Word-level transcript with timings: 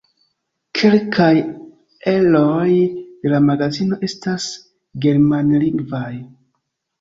Kelkaj 0.77 1.33
eroj 2.11 2.71
de 2.95 3.33
la 3.35 3.43
magazino 3.51 4.01
estas 4.09 4.49
germanlingvaj. 5.07 6.11